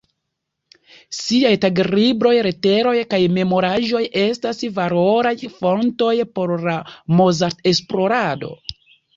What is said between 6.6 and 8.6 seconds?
la Mozart-esplorado.